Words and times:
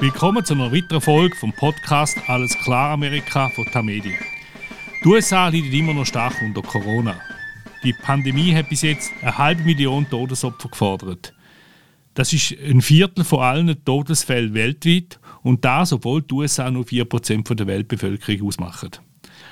Willkommen 0.00 0.44
zu 0.44 0.54
einer 0.54 0.72
weiteren 0.72 1.00
Folge 1.00 1.34
vom 1.34 1.52
Podcast 1.52 2.16
Alles 2.28 2.56
klar 2.60 2.92
Amerika 2.92 3.48
von 3.48 3.64
Tamedia. 3.64 4.16
Die 5.02 5.08
USA 5.08 5.48
leiden 5.48 5.72
immer 5.72 5.92
noch 5.92 6.04
stark 6.04 6.40
unter 6.40 6.62
Corona. 6.62 7.20
Die 7.82 7.92
Pandemie 7.92 8.54
hat 8.54 8.68
bis 8.68 8.82
jetzt 8.82 9.10
eine 9.22 9.36
halbe 9.36 9.64
Million 9.64 10.08
Todesopfer 10.08 10.68
gefordert. 10.68 11.34
Das 12.14 12.32
ist 12.32 12.54
ein 12.62 12.80
Viertel 12.80 13.24
von 13.24 13.40
allen 13.40 13.84
Todesfällen 13.84 14.54
weltweit 14.54 15.18
und 15.42 15.64
das, 15.64 15.92
obwohl 15.92 16.22
die 16.22 16.32
USA 16.32 16.70
nur 16.70 16.84
4% 16.84 17.56
der 17.56 17.66
Weltbevölkerung 17.66 18.46
ausmachen. 18.46 18.90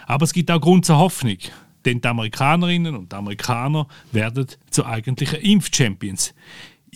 Aber 0.07 0.23
es 0.23 0.33
gibt 0.33 0.53
auch 0.53 0.61
Grund 0.61 0.85
zur 0.85 0.99
Hoffnung, 0.99 1.39
denn 1.85 2.01
die 2.01 2.09
Amerikanerinnen 2.09 2.95
und 2.95 3.13
Amerikaner 3.13 3.89
werden 4.13 4.47
zu 4.71 4.87
eigentlichen 4.87 5.41
Impfchampions. 5.41 6.35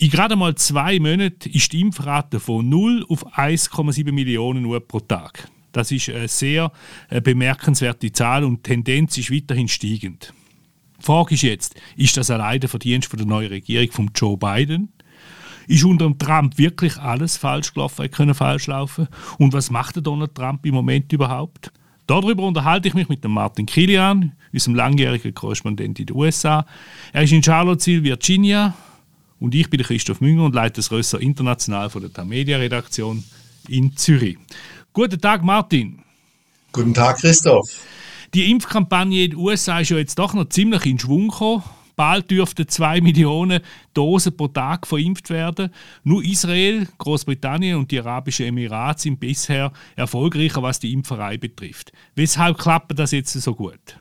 In 0.01 0.09
gerade 0.09 0.35
mal 0.35 0.55
zwei 0.55 0.99
Monaten 0.99 1.47
ist 1.51 1.73
die 1.73 1.81
Impfrate 1.81 2.39
von 2.39 2.67
0 2.67 3.05
auf 3.07 3.23
1,7 3.37 4.11
Millionen 4.11 4.63
nur 4.63 4.79
pro 4.79 4.99
Tag. 4.99 5.47
Das 5.73 5.91
ist 5.91 6.09
eine 6.09 6.27
sehr 6.27 6.71
äh, 7.11 7.21
bemerkenswerte 7.21 8.11
Zahl 8.11 8.43
und 8.43 8.65
die 8.65 8.71
Tendenz 8.71 9.19
ist 9.19 9.31
weiterhin 9.31 9.67
steigend. 9.67 10.33
Die 10.99 11.05
Frage 11.05 11.35
ist 11.35 11.43
jetzt, 11.43 11.75
ist 11.97 12.17
das 12.17 12.31
alleine 12.31 12.61
der 12.61 12.69
Verdienst 12.69 13.13
der 13.15 13.27
neuen 13.27 13.49
Regierung 13.49 13.91
von 13.91 14.11
Joe 14.15 14.37
Biden? 14.37 14.91
Ist 15.67 15.83
unter 15.83 16.17
Trump 16.17 16.57
wirklich 16.57 16.97
alles 16.97 17.37
falsch 17.37 17.71
gelaufen, 17.71 18.09
können 18.09 18.33
falsch 18.33 18.65
laufen? 18.65 19.07
Und 19.37 19.53
was 19.53 19.69
macht 19.69 20.03
Donald 20.03 20.33
Trump 20.33 20.65
im 20.65 20.73
Moment 20.73 21.13
überhaupt? 21.13 21.71
Darüber 22.07 22.41
unterhalte 22.41 22.87
ich 22.87 22.95
mich 22.95 23.07
mit 23.07 23.23
Martin 23.23 23.67
Kilian, 23.67 24.31
unserem 24.51 24.73
langjährigen 24.73 25.35
Korrespondent 25.35 25.99
in 25.99 26.07
den 26.07 26.15
USA. 26.15 26.65
Er 27.13 27.21
ist 27.21 27.33
in 27.33 27.43
Charlottesville, 27.43 28.03
Virginia, 28.03 28.73
und 29.41 29.55
ich 29.55 29.69
bin 29.69 29.79
der 29.79 29.87
Christoph 29.87 30.21
Münger 30.21 30.45
und 30.45 30.55
leite 30.55 30.75
das 30.75 30.91
Rösser 30.91 31.19
International 31.19 31.89
von 31.89 32.03
der 32.03 32.13
Tamedia-Redaktion 32.13 33.23
in 33.67 33.97
Zürich. 33.97 34.37
Guten 34.93 35.19
Tag, 35.19 35.43
Martin. 35.43 35.99
Guten 36.71 36.93
Tag, 36.93 37.17
Christoph. 37.17 37.67
Die 38.35 38.51
Impfkampagne 38.51 39.25
in 39.25 39.31
den 39.31 39.39
USA 39.39 39.79
ist 39.79 39.89
ja 39.89 39.97
jetzt 39.97 40.17
doch 40.19 40.33
noch 40.35 40.47
ziemlich 40.47 40.85
in 40.85 40.99
Schwung 40.99 41.29
gekommen. 41.29 41.63
Bald 41.95 42.29
dürften 42.29 42.67
zwei 42.67 43.01
Millionen 43.01 43.61
Dosen 43.93 44.37
pro 44.37 44.47
Tag 44.47 44.85
verimpft 44.85 45.29
werden. 45.31 45.71
Nur 46.03 46.23
Israel, 46.23 46.87
Großbritannien 46.99 47.77
und 47.77 47.91
die 47.91 47.99
Arabischen 47.99 48.45
Emirate 48.45 49.01
sind 49.01 49.19
bisher 49.19 49.73
erfolgreicher, 49.95 50.61
was 50.61 50.79
die 50.79 50.93
Impferei 50.93 51.37
betrifft. 51.37 51.91
Weshalb 52.15 52.59
klappt 52.59 52.97
das 52.97 53.11
jetzt 53.11 53.33
so 53.33 53.55
gut? 53.55 53.99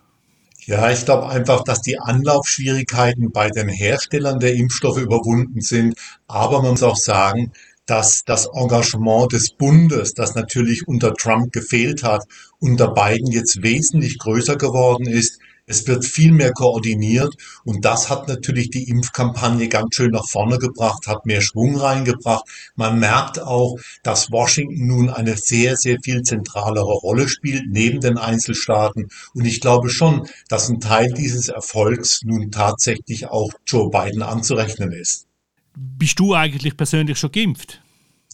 Ja, 0.67 0.91
ich 0.91 1.05
glaube 1.05 1.29
einfach, 1.29 1.65
dass 1.65 1.81
die 1.81 1.99
Anlaufschwierigkeiten 1.99 3.33
bei 3.33 3.49
den 3.51 3.69
Herstellern 3.69 4.39
der 4.41 4.55
Impfstoffe 4.55 4.99
überwunden 4.99 5.61
sind. 5.61 5.95
Aber 6.27 6.63
man 6.63 6.73
muss 6.73 6.83
auch 6.83 6.97
sagen, 6.97 7.53
dass 7.87 8.23
das 8.25 8.47
Engagement 8.47 9.33
des 9.33 9.53
Bundes, 9.53 10.15
das 10.15 10.35
natürlich 10.35 10.87
unter 10.87 11.15
Trump 11.15 11.53
gefehlt 11.53 12.03
hat, 12.03 12.25
unter 12.59 12.93
Biden 12.93 13.33
jetzt 13.33 13.63
wesentlich 13.63 14.19
größer 14.19 14.57
geworden 14.57 15.07
ist. 15.07 15.41
Es 15.71 15.87
wird 15.87 16.05
viel 16.05 16.33
mehr 16.33 16.51
koordiniert 16.51 17.33
und 17.65 17.85
das 17.85 18.11
hat 18.11 18.27
natürlich 18.27 18.71
die 18.71 18.89
Impfkampagne 18.89 19.69
ganz 19.69 19.95
schön 19.95 20.11
nach 20.11 20.27
vorne 20.29 20.59
gebracht, 20.59 21.07
hat 21.07 21.27
mehr 21.27 21.41
Schwung 21.41 21.77
reingebracht. 21.77 22.45
Man 22.75 22.99
merkt 22.99 23.41
auch, 23.41 23.79
dass 24.03 24.33
Washington 24.33 24.89
nun 24.89 25.11
eine 25.11 25.37
sehr, 25.37 25.77
sehr 25.77 25.99
viel 26.03 26.23
zentralere 26.23 26.93
Rolle 26.93 27.29
spielt 27.29 27.71
neben 27.71 28.01
den 28.01 28.19
Einzelstaaten. 28.19 29.11
Und 29.33 29.45
ich 29.45 29.61
glaube 29.61 29.91
schon, 29.91 30.27
dass 30.49 30.69
ein 30.69 30.81
Teil 30.81 31.13
dieses 31.13 31.47
Erfolgs 31.49 32.23
nun 32.25 32.51
tatsächlich 32.51 33.29
auch 33.29 33.53
Joe 33.65 33.91
Biden 33.91 34.23
anzurechnen 34.23 34.91
ist. 34.91 35.29
Bist 35.77 36.19
du 36.19 36.35
eigentlich 36.35 36.77
persönlich 36.77 37.17
schon 37.17 37.31
geimpft? 37.31 37.81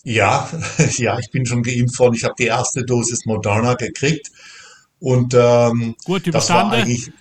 Ja, 0.05 0.49
ja, 0.97 1.19
ich 1.19 1.31
bin 1.31 1.45
schon 1.45 1.63
geimpft 1.63 1.99
worden. 1.99 2.15
Ich 2.15 2.25
habe 2.25 2.35
die 2.39 2.47
erste 2.47 2.83
Dosis 2.83 3.27
Moderna 3.27 3.75
gekriegt. 3.75 4.31
Und 5.01 5.35
ähm, 5.35 5.97
Gut 6.05 6.27
überstanden. 6.27 6.33
Das 6.33 6.49
war 6.51 6.73
eigentlich, 6.73 7.13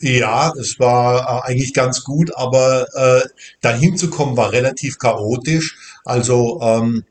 ja, 0.00 0.52
es 0.58 0.78
war 0.78 1.44
äh, 1.46 1.50
eigentlich 1.50 1.74
ganz 1.74 2.04
gut, 2.04 2.34
aber 2.36 2.86
äh, 2.94 3.28
dahin 3.60 3.96
zu 3.96 4.10
kommen 4.10 4.36
war 4.36 4.52
relativ 4.52 4.98
chaotisch. 4.98 5.76
Also 6.04 6.60
ähm, 6.62 7.04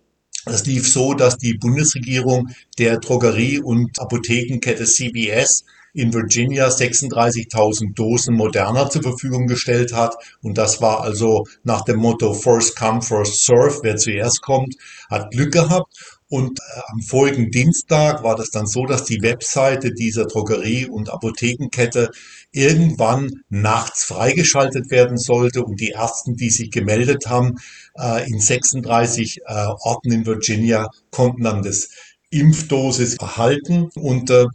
es 0.45 0.65
lief 0.65 0.87
so, 0.87 1.13
dass 1.13 1.37
die 1.37 1.55
Bundesregierung 1.55 2.49
der 2.77 2.99
Drogerie- 2.99 3.59
und 3.59 3.99
Apothekenkette 3.99 4.85
CBS 4.85 5.65
in 5.93 6.13
Virginia 6.13 6.67
36.000 6.67 7.95
Dosen 7.95 8.35
Moderna 8.35 8.89
zur 8.89 9.01
Verfügung 9.01 9.47
gestellt 9.47 9.93
hat. 9.93 10.15
Und 10.41 10.57
das 10.57 10.79
war 10.81 11.01
also 11.01 11.45
nach 11.63 11.81
dem 11.81 11.97
Motto 11.97 12.33
First 12.33 12.77
Come, 12.77 13.01
First 13.01 13.45
Serve. 13.45 13.79
Wer 13.81 13.97
zuerst 13.97 14.41
kommt, 14.41 14.75
hat 15.09 15.31
Glück 15.31 15.51
gehabt. 15.51 16.16
Und 16.29 16.59
äh, 16.59 16.81
am 16.91 17.01
vorigen 17.01 17.51
Dienstag 17.51 18.21
war 18.21 18.35
das 18.35 18.49
dann 18.49 18.67
so, 18.67 18.85
dass 18.85 19.05
die 19.05 19.21
Webseite 19.21 19.93
dieser 19.93 20.25
Drogerie- 20.25 20.87
und 20.87 21.09
Apothekenkette 21.09 22.11
irgendwann 22.51 23.43
nachts 23.49 24.03
freigeschaltet 24.03 24.91
werden 24.91 25.17
sollte. 25.17 25.63
Und 25.63 25.79
die 25.79 25.91
ersten, 25.91 26.35
die 26.35 26.49
sich 26.49 26.69
gemeldet 26.69 27.27
haben, 27.27 27.55
äh, 27.97 28.29
in 28.29 28.41
36 28.41 29.41
äh, 29.45 29.67
Orten 29.79 30.11
in 30.11 30.25
Virginia, 30.25 30.89
konnten 31.11 31.43
dann 31.43 31.63
das 31.63 31.89
Impfdosis 32.29 33.15
erhalten. 33.15 33.89
Und 33.95 34.29
äh, 34.29 34.45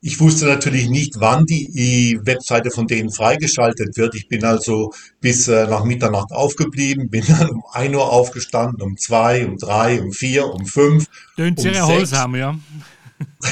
ich 0.00 0.20
wusste 0.20 0.46
natürlich 0.46 0.88
nicht, 0.88 1.14
wann 1.18 1.46
die, 1.46 2.18
Webseite 2.24 2.70
von 2.70 2.86
denen 2.86 3.10
freigeschaltet 3.10 3.96
wird. 3.96 4.14
Ich 4.14 4.28
bin 4.28 4.44
also 4.44 4.92
bis 5.20 5.48
äh, 5.48 5.66
nach 5.66 5.84
Mitternacht 5.84 6.32
aufgeblieben, 6.32 7.08
bin 7.08 7.24
dann 7.26 7.50
um 7.50 7.64
1 7.72 7.94
Uhr 7.94 8.12
aufgestanden, 8.12 8.82
um 8.82 8.96
2, 8.96 9.46
um 9.46 9.58
3, 9.58 10.02
um 10.02 10.12
4, 10.12 10.46
um 10.46 10.66
5. 10.66 11.06
Tönt 11.36 11.58
um 11.58 11.62
sehr 11.62 11.74
erholsam, 11.74 12.36
ja. 12.36 12.58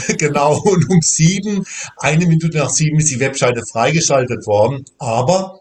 genau, 0.19 0.59
und 0.59 0.91
um 0.91 1.01
7, 1.01 1.65
eine 1.97 2.27
Minute 2.27 2.59
nach 2.59 2.71
7 2.71 2.99
ist 2.99 3.11
die 3.11 3.21
Webseite 3.21 3.63
freigeschaltet 3.65 4.47
worden. 4.47 4.85
Aber 4.99 5.61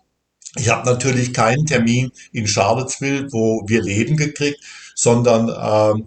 ich 0.55 0.69
habe 0.69 0.89
natürlich 0.89 1.33
keinen 1.33 1.65
Termin 1.65 2.11
in 2.31 2.47
Charlottesville, 2.47 3.27
wo 3.31 3.63
wir 3.67 3.81
leben, 3.83 4.17
gekriegt, 4.17 4.59
sondern 4.95 5.49
äh, 5.49 6.03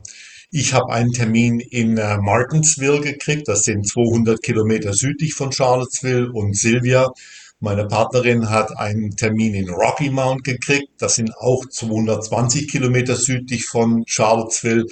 ich 0.55 0.75
habe 0.75 0.93
einen 0.93 1.13
Termin 1.13 1.61
in 1.61 1.97
äh, 1.97 2.19
Martinsville 2.19 3.01
gekriegt, 3.01 3.49
das 3.49 3.65
sind 3.65 3.89
200 3.89 4.43
Kilometer 4.43 4.93
südlich 4.93 5.33
von 5.33 5.51
Charlottesville. 5.51 6.31
Und 6.31 6.55
Sylvia, 6.55 7.11
meine 7.59 7.87
Partnerin, 7.87 8.51
hat 8.51 8.77
einen 8.77 9.17
Termin 9.17 9.55
in 9.55 9.71
Rocky 9.71 10.11
Mount 10.11 10.45
gekriegt, 10.45 10.91
das 10.99 11.15
sind 11.15 11.35
auch 11.39 11.65
220 11.65 12.71
Kilometer 12.71 13.17
südlich 13.17 13.65
von 13.65 14.05
Charlottesville 14.07 14.85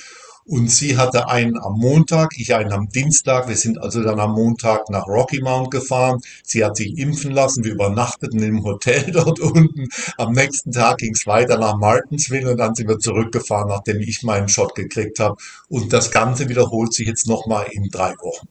und 0.50 0.68
sie 0.68 0.96
hatte 0.96 1.28
einen 1.28 1.56
am 1.56 1.78
Montag, 1.78 2.36
ich 2.36 2.56
einen 2.56 2.72
am 2.72 2.88
Dienstag. 2.88 3.48
Wir 3.48 3.54
sind 3.54 3.80
also 3.80 4.02
dann 4.02 4.18
am 4.18 4.32
Montag 4.32 4.90
nach 4.90 5.06
Rocky 5.06 5.40
Mount 5.40 5.70
gefahren. 5.70 6.20
Sie 6.42 6.64
hat 6.64 6.76
sich 6.76 6.98
impfen 6.98 7.30
lassen. 7.30 7.62
Wir 7.62 7.74
übernachteten 7.74 8.42
im 8.42 8.64
Hotel 8.64 9.10
dort 9.12 9.38
unten. 9.38 9.86
Am 10.18 10.32
nächsten 10.32 10.72
Tag 10.72 10.98
ging 10.98 11.12
es 11.12 11.24
weiter 11.28 11.56
nach 11.56 11.76
Martinsville 11.76 12.50
und 12.50 12.56
dann 12.56 12.74
sind 12.74 12.88
wir 12.88 12.98
zurückgefahren, 12.98 13.68
nachdem 13.68 14.00
ich 14.00 14.24
meinen 14.24 14.48
Shot 14.48 14.74
gekriegt 14.74 15.20
habe. 15.20 15.36
Und 15.68 15.92
das 15.92 16.10
Ganze 16.10 16.48
wiederholt 16.48 16.94
sich 16.94 17.06
jetzt 17.06 17.28
nochmal 17.28 17.66
in 17.70 17.88
drei 17.88 18.14
Wochen 18.18 18.48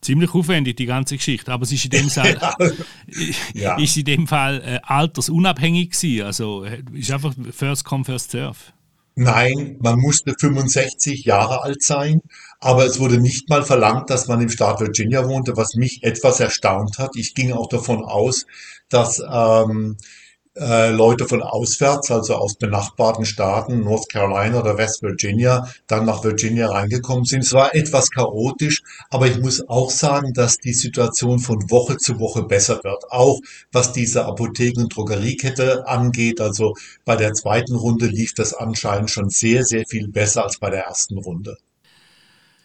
ziemlich 0.00 0.34
aufwendig, 0.34 0.76
die 0.76 0.86
ganze 0.86 1.16
Geschichte. 1.16 1.50
Aber 1.52 1.62
es 1.62 1.72
ist 1.72 1.84
in 1.84 1.90
dem 1.90 2.10
Fall, 2.10 2.36
ja. 3.54 3.76
ist 3.78 3.96
in 3.96 4.04
dem 4.04 4.26
Fall 4.28 4.60
äh, 4.64 4.78
altersunabhängig 4.82 5.90
gewesen. 5.90 6.24
Also 6.24 6.64
äh, 6.64 6.82
ist 6.92 7.10
einfach 7.10 7.34
First 7.50 7.84
Come, 7.84 8.04
First 8.04 8.30
Serve. 8.30 8.58
Nein, 9.14 9.76
man 9.80 9.98
musste 9.98 10.34
65 10.38 11.24
Jahre 11.24 11.62
alt 11.62 11.82
sein, 11.82 12.22
aber 12.60 12.86
es 12.86 12.98
wurde 12.98 13.18
nicht 13.18 13.48
mal 13.50 13.62
verlangt, 13.62 14.08
dass 14.08 14.26
man 14.26 14.40
im 14.40 14.48
Staat 14.48 14.80
Virginia 14.80 15.28
wohnte, 15.28 15.56
was 15.56 15.74
mich 15.74 16.02
etwas 16.02 16.40
erstaunt 16.40 16.98
hat. 16.98 17.10
Ich 17.16 17.34
ging 17.34 17.52
auch 17.52 17.68
davon 17.68 18.04
aus, 18.04 18.46
dass 18.88 19.20
ähm, 19.20 19.96
äh, 19.98 20.21
Leute 20.54 21.26
von 21.26 21.42
auswärts, 21.42 22.10
also 22.10 22.34
aus 22.34 22.56
benachbarten 22.56 23.24
Staaten, 23.24 23.84
North 23.84 24.10
Carolina 24.10 24.60
oder 24.60 24.76
West 24.76 25.02
Virginia, 25.02 25.66
dann 25.86 26.04
nach 26.04 26.24
Virginia 26.24 26.68
reingekommen 26.68 27.24
sind. 27.24 27.42
Es 27.42 27.54
war 27.54 27.74
etwas 27.74 28.10
chaotisch, 28.10 28.82
aber 29.08 29.26
ich 29.26 29.38
muss 29.40 29.66
auch 29.66 29.90
sagen, 29.90 30.34
dass 30.34 30.58
die 30.58 30.74
Situation 30.74 31.38
von 31.38 31.70
Woche 31.70 31.96
zu 31.96 32.18
Woche 32.20 32.42
besser 32.42 32.84
wird. 32.84 33.10
Auch 33.10 33.40
was 33.72 33.92
diese 33.92 34.26
Apotheken- 34.26 34.82
und 34.82 34.94
Drogeriekette 34.94 35.86
angeht. 35.88 36.40
Also 36.40 36.74
bei 37.06 37.16
der 37.16 37.32
zweiten 37.32 37.74
Runde 37.74 38.06
lief 38.06 38.34
das 38.34 38.52
anscheinend 38.52 39.10
schon 39.10 39.30
sehr, 39.30 39.64
sehr 39.64 39.84
viel 39.88 40.08
besser 40.08 40.44
als 40.44 40.58
bei 40.58 40.68
der 40.68 40.84
ersten 40.84 41.16
Runde. 41.16 41.56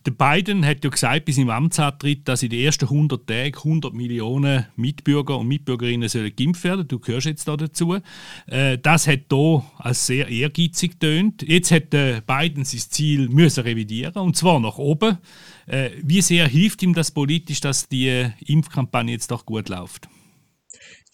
Der 0.07 0.13
Biden 0.13 0.65
hat 0.65 0.86
ja 0.86 0.89
gesagt, 0.89 1.25
bis 1.25 1.38
im 1.38 1.50
Amtsantritt, 1.50 2.30
dass 2.30 2.42
in 2.42 2.50
den 2.50 2.62
ersten 2.62 2.86
100 2.86 3.27
Tagen 3.27 3.54
100 3.54 3.94
Millionen 3.94 4.65
Mitbürger 4.77 5.38
und 5.38 5.50
Mitbürgerinnen 5.50 6.07
sollen 6.07 6.33
geimpft 6.33 6.63
werden. 6.63 6.88
Du 6.88 6.98
gehörst 6.98 7.25
jetzt 7.25 7.45
da 7.45 7.57
dazu. 7.57 7.98
Äh, 8.45 8.77
das 8.77 9.06
hat 9.06 9.25
hier 9.30 9.65
als 9.77 10.07
sehr 10.07 10.30
ehrgeizig 10.30 10.92
getönt. 10.92 11.44
Jetzt 11.45 11.71
hat 11.71 11.89
Biden 11.89 12.63
sein 12.63 12.80
Ziel 12.89 13.27
müssen 13.27 13.63
revidieren 13.65 14.13
und 14.13 14.38
zwar 14.38 14.62
nach 14.62 14.77
oben. 14.77 15.18
Äh, 15.65 15.89
wie 16.01 16.21
sehr 16.21 16.48
hilft 16.48 16.83
ihm 16.83 16.94
das 16.94 17.12
politisch, 17.12 17.59
dass 17.59 17.89
die 17.89 18.30
Impfkampagne 18.45 19.12
jetzt 19.12 19.31
doch 19.31 19.45
gut 19.45 19.68
läuft? 19.68 20.07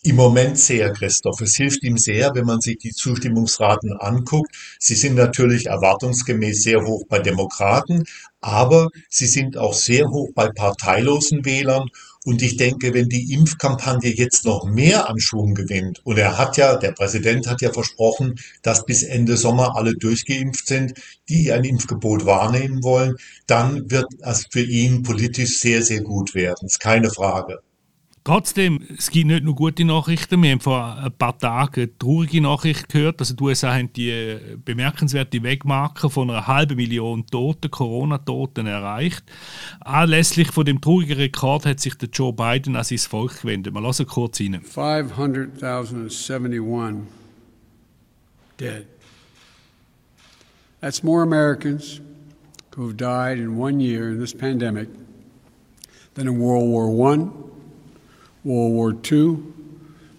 Im 0.05 0.17
Moment 0.17 0.59
sehr, 0.59 0.91
Christoph. 0.91 1.39
Es 1.39 1.55
hilft 1.55 1.81
ihm 1.83 1.97
sehr, 1.97 2.35
wenn 2.35 2.45
man 2.45 2.59
sich 2.59 2.77
die 2.77 2.91
Zustimmungsraten 2.91 3.93
anguckt. 3.93 4.53
Sie 4.77 4.95
sind 4.95 5.15
natürlich 5.15 5.67
erwartungsgemäß 5.67 6.61
sehr 6.61 6.83
hoch 6.83 7.05
bei 7.07 7.19
Demokraten, 7.19 8.03
aber 8.41 8.89
sie 9.07 9.27
sind 9.27 9.55
auch 9.55 9.73
sehr 9.73 10.09
hoch 10.09 10.27
bei 10.35 10.49
parteilosen 10.49 11.45
Wählern. 11.45 11.87
Und 12.25 12.41
ich 12.41 12.57
denke, 12.57 12.93
wenn 12.93 13.07
die 13.07 13.31
Impfkampagne 13.31 14.13
jetzt 14.13 14.43
noch 14.43 14.65
mehr 14.65 15.09
an 15.09 15.21
Schwung 15.21 15.55
gewinnt, 15.55 16.01
und 16.03 16.17
er 16.17 16.37
hat 16.37 16.57
ja, 16.57 16.75
der 16.75 16.91
Präsident 16.91 17.47
hat 17.47 17.61
ja 17.61 17.71
versprochen, 17.71 18.35
dass 18.61 18.85
bis 18.85 19.03
Ende 19.03 19.37
Sommer 19.37 19.77
alle 19.77 19.93
durchgeimpft 19.95 20.67
sind, 20.67 20.95
die 21.29 21.49
ein 21.53 21.63
Impfgebot 21.63 22.25
wahrnehmen 22.25 22.83
wollen, 22.83 23.15
dann 23.47 23.89
wird 23.89 24.07
es 24.19 24.47
für 24.51 24.63
ihn 24.63 25.03
politisch 25.03 25.59
sehr, 25.61 25.81
sehr 25.81 26.01
gut 26.01 26.35
werden. 26.35 26.67
Ist 26.67 26.81
keine 26.81 27.09
Frage. 27.09 27.61
Trotzdem, 28.25 28.79
es 28.97 29.11
gibt 29.11 29.27
nicht 29.27 29.43
nur 29.43 29.53
gute 29.53 29.83
Nachrichten. 29.83 30.41
Wir 30.41 30.51
haben 30.51 30.61
vor 30.61 30.97
ein 30.97 31.11
paar 31.11 31.37
Tagen 31.37 31.81
eine 31.81 31.97
traurige 31.97 32.39
Nachricht 32.39 32.87
gehört. 32.87 33.19
Also 33.19 33.35
die 33.35 33.43
USA 33.43 33.73
haben 33.73 33.91
die 33.91 34.11
äh, 34.11 34.55
bemerkenswerte 34.63 35.43
Wegmarke 35.43 36.09
von 36.09 36.29
einer 36.29 36.47
halben 36.47 36.77
Million 36.77 37.27
Toten, 37.27 37.69
Corona-Toten 37.69 38.65
erreicht. 38.65 39.25
Anlässlich 39.81 40.51
von 40.51 40.63
dem 40.63 40.79
traurigen 40.79 41.17
Rekord 41.17 41.65
hat 41.65 41.81
sich 41.81 41.95
der 41.95 42.07
Joe 42.13 42.31
Biden 42.31 42.77
an 42.77 42.85
sein 42.85 42.97
Volk 42.97 43.41
gewendet. 43.41 43.73
Wir 43.73 43.81
lassen 43.81 44.07
kurz 44.07 44.39
rein. 44.39 44.61
500,071 44.63 47.03
dead. 48.55 48.87
That's 50.79 51.03
more 51.03 51.23
Americans 51.23 51.99
who 52.75 52.87
have 52.87 52.95
died 52.95 53.37
in 53.37 53.57
one 53.57 53.81
year 53.81 54.11
in 54.11 54.19
this 54.19 54.33
pandemic 54.33 54.87
than 56.13 56.27
in 56.27 56.39
World 56.39 56.69
War 56.69 57.13
I 57.13 57.52
World 58.43 58.73
War 58.73 58.91
II, 58.91 59.37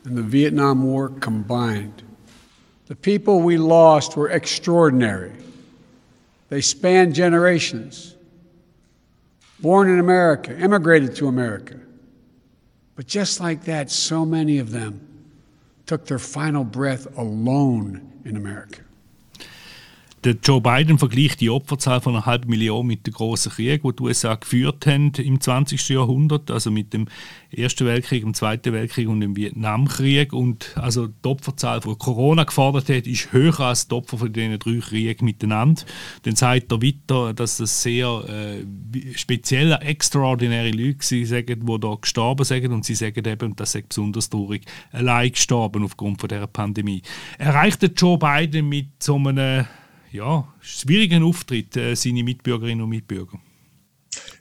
and 0.05 0.17
the 0.17 0.23
Vietnam 0.23 0.82
War 0.82 1.09
combined. 1.09 2.03
The 2.87 2.97
people 2.97 3.41
we 3.41 3.56
lost 3.56 4.17
were 4.17 4.29
extraordinary. 4.29 5.32
They 6.49 6.61
spanned 6.61 7.15
generations. 7.15 8.15
Born 9.61 9.88
in 9.88 9.99
America, 9.99 10.59
immigrated 10.59 11.17
to 11.17 11.29
America. 11.29 11.81
But 12.97 13.06
just 13.06 13.41
like 13.41 13.65
that, 13.65 13.91
so 13.91 14.25
many 14.26 14.59
of 14.59 14.71
them 14.71 15.00
took 15.87 16.06
their 16.06 16.19
final 16.19 16.65
breath 16.65 17.06
alone 17.19 18.21
in 18.25 18.37
America. 18.37 18.82
Der 20.25 20.37
Joe 20.43 20.62
Biden 20.62 20.99
vergleicht 20.99 21.43
die 21.43 21.50
Opferzahl 21.50 22.00
von 22.00 22.15
einer 22.17 22.25
halben 22.25 22.49
Million 22.49 22.87
mit 22.87 23.06
dem 23.06 23.12
großen 23.12 23.53
Krieg, 23.53 23.82
den 23.82 23.94
die 23.94 24.03
USA 24.03 24.35
geführt 24.37 24.87
haben 24.87 25.12
im 25.19 25.38
20. 25.38 25.87
Jahrhundert, 25.91 26.50
also 26.50 26.71
mit 26.71 26.94
dem 26.94 27.09
Ersten 27.50 27.87
Weltkrieg, 27.87 28.23
dem 28.23 28.32
Zweiten 28.32 28.73
Weltkrieg 28.73 29.06
und 29.06 29.21
dem 29.21 29.37
Vietnamkrieg. 29.37 30.32
Und 30.32 30.73
also 30.76 31.09
die 31.09 31.29
Opferzahl, 31.29 31.81
die 31.81 31.94
Corona 31.97 32.44
gefordert 32.44 32.88
hat, 32.88 33.06
ist 33.06 33.35
höher 33.35 33.61
als 33.61 33.87
die 33.87 33.94
Opfer 33.94 34.17
von 34.17 34.32
diesen 34.32 34.59
drei 34.59 34.79
Kriegen 34.79 35.26
miteinander. 35.26 35.82
Dann 36.23 36.37
sagt 36.37 36.73
er 36.73 36.81
weiter, 36.81 37.35
dass 37.35 37.59
das 37.59 37.82
sehr 37.82 38.25
äh, 38.26 38.65
spezielle, 39.17 39.79
extraordinäre 39.82 40.71
Leute 40.71 41.05
sind, 41.05 41.49
die 41.49 41.81
da 41.81 41.99
gestorben 42.00 42.44
sind 42.44 42.73
und 42.73 42.87
sie 42.87 42.94
sagen 42.94 43.26
eben, 43.26 43.50
und 43.50 43.61
das 43.61 43.75
ist 43.75 43.91
besonders 43.91 44.31
traurig, 44.31 44.65
allein 44.91 45.32
gestorben 45.32 45.85
aufgrund 45.85 46.19
von 46.19 46.31
dieser 46.31 46.47
Pandemie. 46.47 47.03
Erreicht 47.37 47.82
Joe 48.00 48.17
Biden 48.17 48.71
mit 48.71 48.88
so 49.03 49.17
einem 49.17 49.67
ja, 50.14 50.46
schwierigen 50.61 51.25
Auftritt 51.25 51.76
äh, 51.76 51.94
seine 51.96 52.22
Mitbürgerinnen 52.22 52.82
und 52.82 52.90
Mitbürger. 52.90 53.40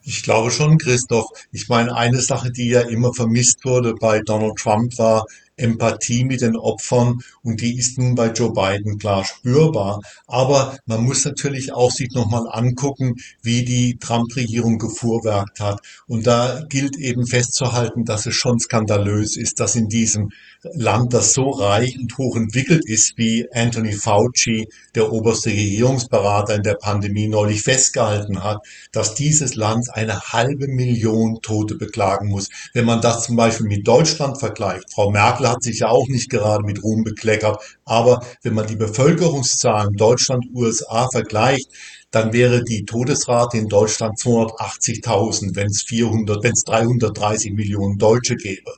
Ich 0.06 0.22
glaube 0.22 0.52
schon, 0.52 0.78
Christoph. 0.78 1.28
Ich 1.54 1.70
meine, 1.70 1.96
eine 1.96 2.20
Sache, 2.20 2.52
die 2.52 2.68
ja 2.68 2.82
immer 2.82 3.14
vermisst 3.14 3.64
wurde 3.64 3.94
bei 3.94 4.20
Donald 4.20 4.58
Trump, 4.58 4.98
war 4.98 5.26
Empathie 5.56 6.26
mit 6.26 6.42
den 6.42 6.58
Opfern 6.58 7.20
und 7.44 7.62
die 7.62 7.78
ist 7.78 7.98
nun 7.98 8.16
bei 8.16 8.32
Joe 8.32 8.52
Biden 8.52 8.98
klar 8.98 9.24
spürbar. 9.24 10.02
Aber 10.26 10.78
man 10.86 11.04
muss 11.04 11.26
natürlich 11.26 11.74
auch 11.74 11.92
sich 11.92 12.10
nochmal 12.12 12.48
angucken, 12.50 13.16
wie 13.42 13.64
die 13.64 13.98
Trump-Regierung 13.98 14.80
gefuhrwerkt 14.80 15.60
hat. 15.60 15.80
Und 16.08 16.26
da 16.26 16.64
gilt 16.70 16.98
eben 16.98 17.28
festzuhalten, 17.28 18.04
dass 18.04 18.26
es 18.26 18.36
schon 18.36 18.60
skandalös 18.60 19.38
ist, 19.38 19.60
dass 19.60 19.76
in 19.76 19.88
diesem 19.90 20.32
Land, 20.74 21.14
das 21.14 21.34
so 21.34 21.50
reich 21.50 22.00
und 22.00 22.18
hoch 22.18 22.38
entwickelt 22.38 22.86
ist, 22.86 23.18
wie 23.18 23.48
Anthony 23.52 23.92
Fauci, 23.92 24.68
der 24.96 25.12
oberste 25.12 25.50
Regierungsberater 25.50 26.56
in 26.56 26.64
der 26.64 26.76
Pandemie, 26.76 27.28
neulich 27.28 27.62
festgehalten 27.62 28.44
hat, 28.44 28.60
dass 28.92 29.14
dieses 29.14 29.56
Land 29.56 29.93
eine 29.94 30.20
halbe 30.20 30.68
Million 30.68 31.40
Tote 31.42 31.76
beklagen 31.76 32.30
muss. 32.30 32.50
Wenn 32.74 32.86
man 32.86 33.02
das 33.02 33.24
zum 33.24 33.36
Beispiel 33.36 33.68
mit 33.68 33.88
Deutschland 33.88 34.40
vergleicht, 34.40 34.92
Frau 34.92 35.12
Merkel 35.12 35.48
hat 35.48 35.64
sich 35.64 35.80
ja 35.80 35.90
auch 35.90 36.08
nicht 36.08 36.30
gerade 36.30 36.64
mit 36.64 36.84
Ruhm 36.84 37.04
bekleckert, 37.04 37.62
aber 37.86 38.26
wenn 38.42 38.54
man 38.54 38.68
die 38.68 38.76
Bevölkerungszahlen 38.76 39.96
Deutschland, 39.96 40.46
USA 40.54 41.08
vergleicht, 41.12 41.70
dann 42.12 42.34
wäre 42.34 42.64
die 42.64 42.86
Todesrate 42.86 43.58
in 43.58 43.68
Deutschland 43.68 44.20
280.000, 44.20 45.56
wenn 45.56 45.68
es 45.68 45.84
400, 45.84 46.44
wenn 46.44 46.54
es 46.54 46.64
330 46.64 47.54
Millionen 47.54 47.98
Deutsche 47.98 48.36
gäbe. 48.36 48.72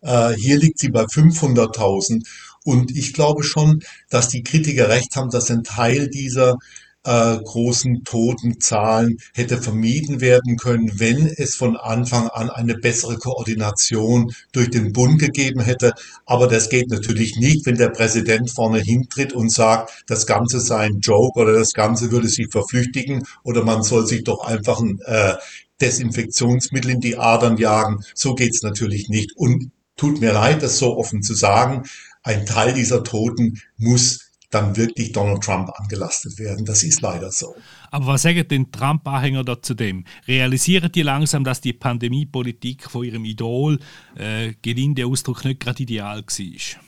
Äh, 0.00 0.32
hier 0.34 0.58
liegt 0.58 0.78
sie 0.78 0.90
bei 0.90 1.04
500.000. 1.04 2.26
Und 2.64 2.96
ich 2.96 3.12
glaube 3.12 3.42
schon, 3.42 3.82
dass 4.08 4.28
die 4.28 4.42
Kritiker 4.42 4.88
recht 4.88 5.16
haben, 5.16 5.30
dass 5.30 5.50
ein 5.50 5.64
Teil 5.64 6.08
dieser 6.08 6.58
äh, 7.04 7.36
großen 7.38 8.04
Totenzahlen 8.04 9.18
hätte 9.34 9.60
vermieden 9.60 10.20
werden 10.20 10.56
können, 10.56 11.00
wenn 11.00 11.26
es 11.26 11.54
von 11.56 11.76
Anfang 11.76 12.28
an 12.28 12.50
eine 12.50 12.74
bessere 12.74 13.16
Koordination 13.16 14.32
durch 14.52 14.70
den 14.70 14.92
Bund 14.92 15.18
gegeben 15.18 15.60
hätte. 15.60 15.92
Aber 16.26 16.46
das 16.46 16.68
geht 16.68 16.90
natürlich 16.90 17.36
nicht, 17.36 17.66
wenn 17.66 17.76
der 17.76 17.90
Präsident 17.90 18.50
vorne 18.50 18.80
hintritt 18.80 19.32
und 19.32 19.50
sagt, 19.50 20.04
das 20.06 20.26
Ganze 20.26 20.60
sei 20.60 20.84
ein 20.86 21.00
Joke 21.00 21.40
oder 21.40 21.52
das 21.52 21.72
Ganze 21.72 22.12
würde 22.12 22.28
sich 22.28 22.48
verflüchtigen 22.50 23.26
oder 23.42 23.64
man 23.64 23.82
soll 23.82 24.06
sich 24.06 24.24
doch 24.24 24.44
einfach 24.44 24.80
ein 24.80 25.00
äh, 25.04 25.34
Desinfektionsmittel 25.80 26.92
in 26.92 27.00
die 27.00 27.16
Adern 27.16 27.56
jagen. 27.56 28.04
So 28.14 28.34
geht's 28.34 28.62
natürlich 28.62 29.08
nicht. 29.08 29.36
Und 29.36 29.72
tut 29.96 30.20
mir 30.20 30.32
leid, 30.32 30.62
das 30.62 30.78
so 30.78 30.96
offen 30.96 31.22
zu 31.22 31.34
sagen, 31.34 31.82
ein 32.22 32.46
Teil 32.46 32.72
dieser 32.72 33.02
Toten 33.02 33.60
muss 33.76 34.31
dann 34.52 34.76
wirklich 34.76 35.12
Donald 35.12 35.42
Trump 35.42 35.70
angelastet 35.78 36.38
werden. 36.38 36.64
Das 36.64 36.82
ist 36.82 37.00
leider 37.00 37.32
so. 37.32 37.54
Aber 37.90 38.06
was 38.06 38.22
sagen 38.22 38.46
denn 38.48 38.70
Trump-Anhänger 38.70 39.44
dazu 39.44 39.74
dem? 39.74 40.04
Realisieren 40.28 40.92
die 40.92 41.02
langsam, 41.02 41.42
dass 41.42 41.60
die 41.60 41.72
Pandemiepolitik 41.72 42.90
von 42.90 43.04
ihrem 43.04 43.24
Idol, 43.24 43.78
äh, 44.16 44.52
gelinde 44.62 45.06
Ausdruck, 45.06 45.44
nicht 45.44 45.60
gerade 45.60 45.82
ideal 45.82 46.18
war? 46.18 46.80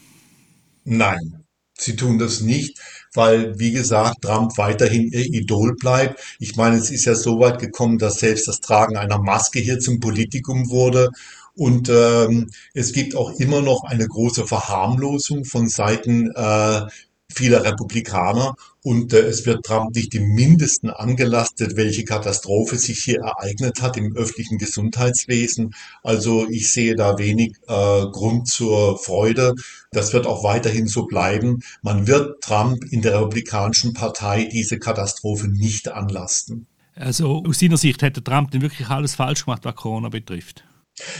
Nein, 0.84 1.44
Sie 1.76 1.96
tun 1.96 2.18
das 2.18 2.40
nicht, 2.40 2.78
weil, 3.14 3.58
wie 3.58 3.72
gesagt, 3.72 4.22
Trump 4.22 4.56
weiterhin 4.58 5.10
ihr 5.10 5.24
Idol 5.24 5.74
bleibt. 5.74 6.20
Ich 6.38 6.56
meine, 6.56 6.76
es 6.76 6.90
ist 6.90 7.04
ja 7.04 7.14
so 7.16 7.40
weit 7.40 7.58
gekommen, 7.58 7.98
dass 7.98 8.20
selbst 8.20 8.46
das 8.46 8.60
Tragen 8.60 8.96
einer 8.96 9.18
Maske 9.18 9.58
hier 9.58 9.80
zum 9.80 9.98
Politikum 9.98 10.70
wurde. 10.70 11.10
Und 11.56 11.88
ähm, 11.88 12.50
es 12.74 12.92
gibt 12.92 13.16
auch 13.16 13.32
immer 13.40 13.60
noch 13.60 13.84
eine 13.84 14.06
große 14.06 14.46
Verharmlosung 14.46 15.44
von 15.44 15.68
Seiten 15.68 16.30
äh, 16.34 16.82
vieler 17.34 17.64
Republikaner 17.64 18.56
und 18.82 19.12
äh, 19.12 19.20
es 19.20 19.46
wird 19.46 19.64
Trump 19.64 19.94
nicht 19.94 20.14
im 20.14 20.28
Mindesten 20.34 20.90
angelastet, 20.90 21.76
welche 21.76 22.04
Katastrophe 22.04 22.76
sich 22.76 23.00
hier 23.00 23.20
ereignet 23.20 23.80
hat 23.80 23.96
im 23.96 24.14
öffentlichen 24.14 24.58
Gesundheitswesen. 24.58 25.74
Also 26.02 26.46
ich 26.48 26.70
sehe 26.70 26.94
da 26.94 27.18
wenig 27.18 27.56
äh, 27.66 28.06
Grund 28.12 28.48
zur 28.48 28.98
Freude. 28.98 29.54
Das 29.90 30.12
wird 30.12 30.26
auch 30.26 30.44
weiterhin 30.44 30.86
so 30.86 31.06
bleiben. 31.06 31.62
Man 31.82 32.06
wird 32.06 32.42
Trump 32.42 32.84
in 32.90 33.02
der 33.02 33.20
Republikanischen 33.20 33.94
Partei 33.94 34.48
diese 34.52 34.78
Katastrophe 34.78 35.48
nicht 35.48 35.88
anlasten. 35.88 36.66
Also 36.94 37.42
aus 37.46 37.58
seiner 37.58 37.76
Sicht 37.76 38.02
hätte 38.02 38.22
Trump 38.22 38.50
denn 38.50 38.62
wirklich 38.62 38.88
alles 38.88 39.14
falsch 39.14 39.46
gemacht, 39.46 39.64
was 39.64 39.74
Corona 39.74 40.10
betrifft? 40.10 40.64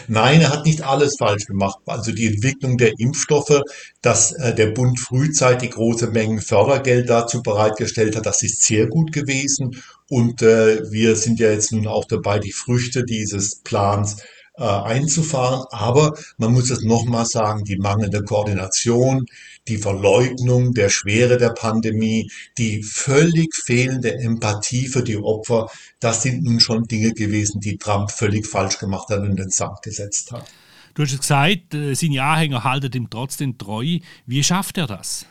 Nein, 0.06 0.40
er 0.40 0.50
hat 0.50 0.66
nicht 0.66 0.82
alles 0.82 1.16
falsch 1.18 1.46
gemacht. 1.46 1.78
Also 1.86 2.12
die 2.12 2.26
Entwicklung 2.26 2.78
der 2.78 2.92
Impfstoffe, 2.98 3.60
dass 4.02 4.32
äh, 4.32 4.54
der 4.54 4.68
Bund 4.68 5.00
frühzeitig 5.00 5.72
große 5.72 6.08
Mengen 6.08 6.40
Fördergeld 6.40 7.10
dazu 7.10 7.42
bereitgestellt 7.42 8.14
hat, 8.16 8.26
das 8.26 8.42
ist 8.44 8.62
sehr 8.62 8.86
gut 8.86 9.10
gewesen. 9.12 9.82
Und 10.08 10.42
äh, 10.42 10.90
wir 10.92 11.16
sind 11.16 11.40
ja 11.40 11.50
jetzt 11.50 11.72
nun 11.72 11.88
auch 11.88 12.04
dabei, 12.04 12.38
die 12.38 12.52
Früchte 12.52 13.04
dieses 13.04 13.56
Plans 13.56 14.18
äh, 14.56 14.62
einzufahren. 14.62 15.64
Aber 15.70 16.16
man 16.36 16.52
muss 16.52 16.70
es 16.70 16.82
nochmal 16.82 17.26
sagen, 17.26 17.64
die 17.64 17.76
mangelnde 17.76 18.22
Koordination, 18.22 19.26
die 19.68 19.78
Verleugnung 19.78 20.72
der 20.74 20.88
Schwere 20.88 21.38
der 21.38 21.50
Pandemie, 21.50 22.30
die 22.58 22.82
völlig 22.82 23.54
fehlende 23.54 24.14
Empathie 24.14 24.86
für 24.86 25.02
die 25.02 25.16
Opfer, 25.16 25.70
das 26.00 26.22
sind 26.22 26.42
nun 26.42 26.60
schon 26.60 26.84
Dinge 26.84 27.12
gewesen, 27.12 27.60
die 27.60 27.78
Trump 27.78 28.10
völlig 28.10 28.46
falsch 28.46 28.78
gemacht 28.78 29.08
hat 29.08 29.20
und 29.20 29.30
in 29.30 29.36
den 29.36 29.50
Sand 29.50 29.82
gesetzt 29.82 30.32
hat. 30.32 30.46
Du 30.94 31.02
hast 31.02 31.18
gesagt, 31.18 31.74
äh, 31.74 31.94
seine 31.94 32.22
Anhänger 32.22 32.62
halten 32.62 32.92
ihm 32.92 33.10
trotzdem 33.10 33.58
treu. 33.58 33.98
Wie 34.26 34.44
schafft 34.44 34.78
er 34.78 34.86
das? 34.86 35.26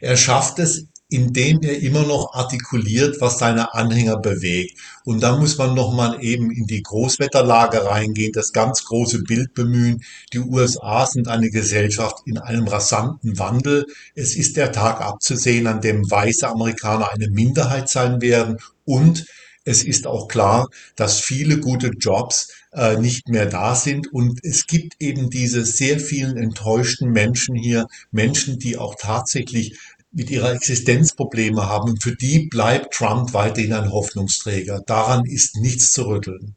Er 0.00 0.16
schafft 0.16 0.58
es 0.58 0.88
indem 1.12 1.60
er 1.62 1.80
immer 1.80 2.02
noch 2.02 2.32
artikuliert, 2.32 3.20
was 3.20 3.38
seine 3.38 3.74
Anhänger 3.74 4.16
bewegt. 4.16 4.78
Und 5.04 5.22
da 5.22 5.36
muss 5.36 5.58
man 5.58 5.74
nochmal 5.74 6.22
eben 6.24 6.50
in 6.50 6.66
die 6.66 6.82
Großwetterlage 6.82 7.84
reingehen, 7.84 8.32
das 8.32 8.52
ganz 8.52 8.84
große 8.84 9.22
Bild 9.22 9.54
bemühen. 9.54 10.02
Die 10.32 10.38
USA 10.38 11.06
sind 11.06 11.28
eine 11.28 11.50
Gesellschaft 11.50 12.22
in 12.24 12.38
einem 12.38 12.66
rasanten 12.66 13.38
Wandel. 13.38 13.86
Es 14.14 14.36
ist 14.36 14.56
der 14.56 14.72
Tag 14.72 15.00
abzusehen, 15.00 15.66
an 15.66 15.80
dem 15.80 16.10
weiße 16.10 16.48
Amerikaner 16.48 17.10
eine 17.12 17.28
Minderheit 17.28 17.88
sein 17.88 18.20
werden 18.22 18.58
und 18.84 19.26
es 19.64 19.84
ist 19.84 20.08
auch 20.08 20.26
klar, 20.26 20.68
dass 20.96 21.20
viele 21.20 21.60
gute 21.60 21.88
Jobs 21.88 22.52
äh, 22.72 22.96
nicht 22.96 23.28
mehr 23.28 23.46
da 23.46 23.76
sind 23.76 24.12
und 24.12 24.44
es 24.44 24.66
gibt 24.66 24.94
eben 24.98 25.30
diese 25.30 25.64
sehr 25.64 26.00
vielen 26.00 26.36
enttäuschten 26.36 27.10
Menschen 27.10 27.54
hier, 27.54 27.86
Menschen, 28.10 28.58
die 28.58 28.76
auch 28.76 28.96
tatsächlich 28.98 29.78
mit 30.12 30.30
ihrer 30.30 30.52
Existenz 30.52 31.14
Probleme 31.14 31.66
haben 31.68 31.90
und 31.90 32.02
für 32.02 32.14
die 32.14 32.48
bleibt 32.48 32.94
Trump 32.94 33.32
weiterhin 33.32 33.72
ein 33.72 33.90
Hoffnungsträger. 33.90 34.82
Daran 34.86 35.24
ist 35.24 35.56
nichts 35.56 35.92
zu 35.92 36.06
rütteln. 36.06 36.54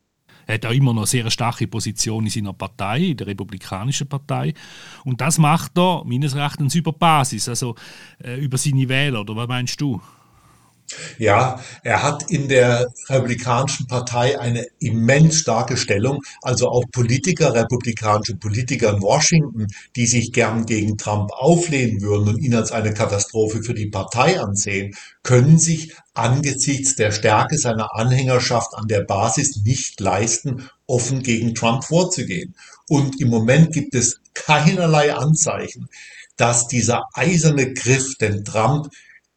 Er 0.48 0.56
hat 0.56 0.66
auch 0.66 0.72
immer 0.72 0.94
noch 0.94 1.04
eine 1.04 1.08
sehr 1.08 1.32
starke 1.32 1.68
Position 1.68 2.26
in 2.26 2.30
seiner 2.30 2.54
Partei, 2.54 3.00
in 3.00 3.18
der 3.18 3.28
Republikanischen 3.28 4.08
Partei. 4.08 4.54
Und 5.04 5.22
das 5.22 5.38
macht 5.40 5.78
er 5.78 6.04
meines 6.06 6.36
Erachtens 6.36 6.76
über 6.76 6.94
Basis, 6.94 7.50
also 7.50 7.76
äh, 8.24 8.40
über 8.40 8.58
seine 8.58 8.88
Wähler. 8.88 9.22
Oder 9.22 9.36
was 9.36 9.48
meinst 9.48 9.82
du? 9.82 10.00
Ja, 11.18 11.60
er 11.84 12.04
hat 12.04 12.30
in 12.30 12.48
der 12.48 12.94
Republikanischen 13.10 13.88
Partei 13.88 14.40
eine 14.40 14.68
immens 14.80 15.40
starke 15.40 15.78
Stellung. 15.78 16.22
Also 16.42 16.70
auch 16.70 16.84
Politiker, 16.92 17.54
republikanische 17.54 18.36
Politiker 18.36 18.94
in 18.94 19.02
Washington, 19.02 19.68
die 19.96 20.06
sich 20.06 20.32
gern 20.32 20.66
gegen 20.66 20.98
Trump 20.98 21.32
auflehnen 21.32 22.02
würden 22.02 22.30
und 22.30 22.38
ihn 22.40 22.54
als 22.54 22.72
eine 22.72 22.94
Katastrophe 22.94 23.64
für 23.64 23.74
die 23.74 23.88
Partei 23.88 24.40
ansehen, 24.40 24.96
können 25.24 25.58
sich 25.58 25.94
angesichts 26.14 26.96
der 26.96 27.12
Stärke 27.12 27.58
seiner 27.58 27.96
Anhängerschaft 27.96 28.76
an 28.76 28.88
der 28.88 29.02
Basis 29.02 29.64
nicht 29.64 30.00
leisten, 30.00 30.70
offen 30.86 31.24
gegen 31.24 31.56
Trump 31.56 31.84
vorzugehen. 31.84 32.56
Und 32.88 33.20
im 33.20 33.30
Moment 33.30 33.74
gibt 33.74 33.96
es 33.96 34.22
keinerlei 34.36 35.16
Anzeichen, 35.16 35.90
dass 36.38 36.68
dieser 36.68 37.04
eiserne 37.14 37.74
Griff, 37.74 38.16
den 38.18 38.46
Trump 38.46 38.90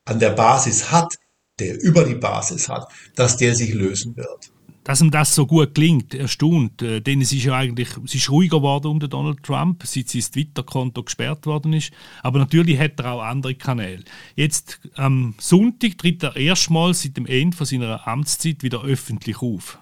an 0.04 0.18
der 0.18 0.30
Basis 0.30 0.90
hat, 0.90 1.14
der 1.60 1.80
über 1.82 2.04
die 2.04 2.14
Basis 2.14 2.68
hat, 2.68 2.88
dass 3.14 3.36
der 3.36 3.54
sich 3.54 3.74
lösen 3.74 4.16
wird. 4.16 4.50
Dass 4.84 5.02
ihm 5.02 5.10
das 5.10 5.34
so 5.34 5.44
gut 5.44 5.74
klingt, 5.74 6.14
erstaunt. 6.14 6.80
Äh, 6.80 7.00
denn 7.00 7.20
es 7.20 7.30
ist 7.30 7.44
ja 7.44 7.54
eigentlich 7.54 7.88
es 8.06 8.14
ist 8.14 8.30
ruhiger 8.30 8.56
geworden 8.56 8.86
unter 8.86 9.06
Donald 9.06 9.42
Trump, 9.42 9.82
seit 9.84 10.08
sein 10.08 10.22
Twitter-Konto 10.22 11.02
gesperrt 11.02 11.44
worden 11.44 11.74
ist. 11.74 11.92
Aber 12.22 12.38
natürlich 12.38 12.78
hat 12.78 12.98
er 12.98 13.12
auch 13.12 13.22
andere 13.22 13.54
Kanäle. 13.54 14.02
Jetzt 14.34 14.80
am 14.94 15.34
Sonntag 15.38 15.98
tritt 15.98 16.22
er 16.22 16.36
erstmals 16.36 17.02
seit 17.02 17.18
dem 17.18 17.26
Ende 17.26 17.54
von 17.54 17.66
seiner 17.66 18.08
Amtszeit 18.08 18.62
wieder 18.62 18.82
öffentlich 18.82 19.42
auf. 19.42 19.78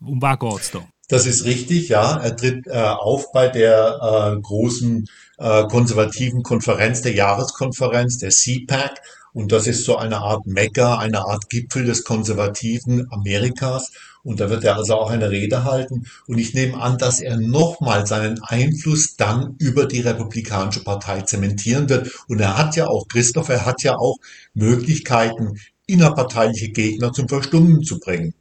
Um 0.00 0.20
was 0.20 0.38
geht 0.40 0.60
es 0.60 0.70
da? 0.72 0.88
Das 1.08 1.26
ist 1.26 1.44
richtig, 1.44 1.88
ja. 1.88 2.16
Er 2.16 2.36
tritt 2.36 2.66
äh, 2.66 2.72
auf 2.72 3.30
bei 3.30 3.46
der 3.46 4.34
äh, 4.36 4.40
großen 4.40 5.06
äh, 5.38 5.64
konservativen 5.68 6.42
Konferenz, 6.42 7.02
der 7.02 7.14
Jahreskonferenz, 7.14 8.18
der 8.18 8.30
CPAC. 8.30 9.00
Und 9.36 9.52
das 9.52 9.66
ist 9.66 9.84
so 9.84 9.98
eine 9.98 10.16
Art 10.22 10.46
Mekka, 10.46 10.96
eine 10.96 11.26
Art 11.26 11.50
Gipfel 11.50 11.84
des 11.84 12.04
konservativen 12.04 13.06
Amerikas. 13.12 13.92
Und 14.22 14.40
da 14.40 14.48
wird 14.48 14.64
er 14.64 14.76
also 14.76 14.94
auch 14.94 15.10
eine 15.10 15.30
Rede 15.30 15.62
halten. 15.64 16.06
Und 16.26 16.38
ich 16.38 16.54
nehme 16.54 16.80
an, 16.80 16.96
dass 16.96 17.20
er 17.20 17.36
nochmal 17.36 18.06
seinen 18.06 18.42
Einfluss 18.42 19.14
dann 19.16 19.54
über 19.58 19.84
die 19.84 20.00
Republikanische 20.00 20.82
Partei 20.82 21.20
zementieren 21.20 21.86
wird. 21.90 22.10
Und 22.28 22.40
er 22.40 22.56
hat 22.56 22.76
ja 22.76 22.86
auch, 22.86 23.08
Christoph, 23.08 23.50
er 23.50 23.66
hat 23.66 23.82
ja 23.82 23.98
auch 23.98 24.16
Möglichkeiten, 24.54 25.60
innerparteiliche 25.86 26.70
Gegner 26.70 27.12
zum 27.12 27.28
Verstummen 27.28 27.82
zu 27.82 28.00
bringen. 28.00 28.32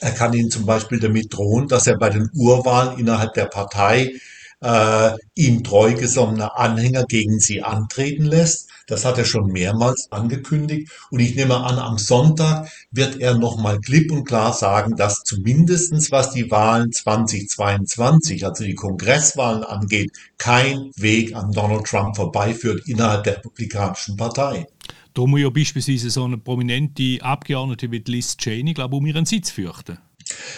Er 0.00 0.12
kann 0.12 0.32
ihnen 0.32 0.50
zum 0.50 0.64
Beispiel 0.64 1.00
damit 1.00 1.34
drohen, 1.34 1.68
dass 1.68 1.86
er 1.86 1.98
bei 1.98 2.08
den 2.08 2.30
Urwahlen 2.34 2.98
innerhalb 2.98 3.34
der 3.34 3.44
Partei 3.44 4.14
äh, 4.60 5.12
ihm 5.34 5.64
treu 5.64 5.94
gesonnene 5.94 6.56
Anhänger 6.56 7.04
gegen 7.04 7.40
sie 7.40 7.62
antreten 7.62 8.24
lässt. 8.24 8.68
Das 8.86 9.04
hat 9.04 9.18
er 9.18 9.24
schon 9.24 9.46
mehrmals 9.52 10.10
angekündigt. 10.10 10.90
Und 11.10 11.20
ich 11.20 11.36
nehme 11.36 11.58
an, 11.58 11.78
am 11.78 11.96
Sonntag 11.98 12.68
wird 12.90 13.20
er 13.20 13.38
nochmal 13.38 13.78
klipp 13.80 14.10
und 14.10 14.24
klar 14.24 14.52
sagen, 14.52 14.96
dass 14.96 15.22
zumindestens 15.22 16.10
was 16.10 16.32
die 16.32 16.50
Wahlen 16.50 16.92
2022, 16.92 18.44
also 18.44 18.64
die 18.64 18.74
Kongresswahlen 18.74 19.64
angeht, 19.64 20.12
kein 20.38 20.90
Weg 20.96 21.34
an 21.36 21.52
Donald 21.52 21.84
Trump 21.84 22.16
vorbeiführt 22.16 22.86
innerhalb 22.86 23.24
der 23.24 23.36
Republikanischen 23.36 24.16
Partei. 24.16 24.66
Da 25.14 25.26
muss 25.26 25.40
ja 25.40 25.50
beispielsweise 25.50 26.10
so 26.10 26.24
eine 26.24 26.38
prominente 26.38 27.18
Abgeordnete 27.20 27.90
wie 27.90 28.02
Liz 28.06 28.36
Cheney, 28.36 28.74
glaube 28.74 28.96
ich, 28.96 29.00
um 29.00 29.06
ihren 29.06 29.26
Sitz 29.26 29.50
fürchten. 29.50 29.98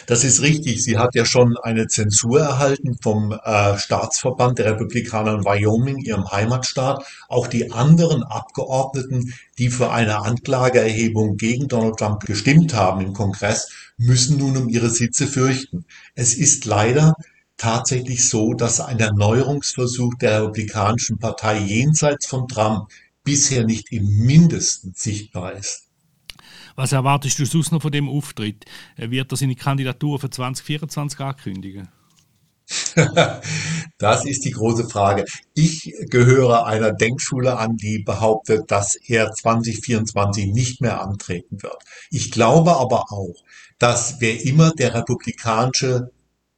Das 0.06 0.24
ist 0.24 0.42
richtig. 0.42 0.82
Sie 0.84 0.98
hat 0.98 1.14
ja 1.14 1.24
schon 1.24 1.56
eine 1.56 1.88
Zensur 1.88 2.40
erhalten 2.40 2.96
vom 3.00 3.32
äh, 3.32 3.78
Staatsverband 3.78 4.58
der 4.58 4.72
Republikaner 4.72 5.34
in 5.34 5.44
Wyoming, 5.44 5.98
ihrem 5.98 6.30
Heimatstaat. 6.30 7.04
Auch 7.28 7.46
die 7.46 7.70
anderen 7.72 8.22
Abgeordneten, 8.22 9.34
die 9.58 9.68
für 9.68 9.90
eine 9.90 10.22
Anklageerhebung 10.24 11.36
gegen 11.36 11.68
Donald 11.68 11.96
Trump 11.98 12.20
gestimmt 12.24 12.74
haben 12.74 13.00
im 13.00 13.12
Kongress, 13.12 13.70
müssen 13.96 14.38
nun 14.38 14.56
um 14.56 14.68
ihre 14.68 14.90
Sitze 14.90 15.26
fürchten. 15.26 15.84
Es 16.14 16.34
ist 16.34 16.64
leider 16.64 17.14
tatsächlich 17.56 18.28
so, 18.28 18.54
dass 18.54 18.80
ein 18.80 18.98
Erneuerungsversuch 18.98 20.14
der 20.14 20.42
Republikanischen 20.42 21.18
Partei 21.18 21.58
jenseits 21.58 22.26
von 22.26 22.48
Trump 22.48 22.88
bisher 23.24 23.64
nicht 23.64 23.92
im 23.92 24.04
Mindesten 24.04 24.94
sichtbar 24.96 25.52
ist. 25.52 25.91
Was 26.76 26.92
erwartest 26.92 27.38
du 27.38 27.44
sonst 27.44 27.72
noch 27.72 27.82
von 27.82 27.92
dem 27.92 28.08
Auftritt? 28.08 28.64
Wird 28.96 29.32
er 29.32 29.36
seine 29.36 29.54
Kandidatur 29.54 30.18
für 30.18 30.30
2024 30.30 31.20
ankündigen? 31.20 31.88
das 33.98 34.24
ist 34.24 34.44
die 34.44 34.52
große 34.52 34.88
Frage. 34.88 35.24
Ich 35.54 35.92
gehöre 36.08 36.66
einer 36.66 36.92
Denkschule 36.92 37.58
an, 37.58 37.76
die 37.76 37.98
behauptet, 37.98 38.70
dass 38.70 38.94
er 38.94 39.32
2024 39.32 40.46
nicht 40.46 40.80
mehr 40.80 41.02
antreten 41.02 41.62
wird. 41.62 41.76
Ich 42.10 42.30
glaube 42.30 42.76
aber 42.76 43.12
auch, 43.12 43.34
dass 43.78 44.20
wer 44.20 44.44
immer 44.44 44.70
der 44.70 44.94
republikanische 44.94 46.10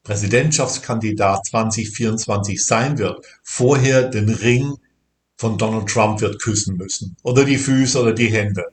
Präsidentschaftskandidat 0.05 1.47
2024 1.47 2.63
sein 2.63 2.99
wird, 2.99 3.25
vorher 3.43 4.09
den 4.09 4.29
Ring 4.29 4.75
von 5.37 5.59
Donald 5.59 5.89
Trump 5.89 6.21
wird 6.21 6.41
küssen 6.41 6.77
müssen. 6.77 7.17
Oder 7.23 7.45
die 7.45 7.57
Füße 7.57 8.01
oder 8.01 8.13
die 8.13 8.29
Hände 8.29 8.65